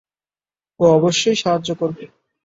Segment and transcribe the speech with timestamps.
[0.79, 2.03] ও অবশ্যই সাহায্য করবে।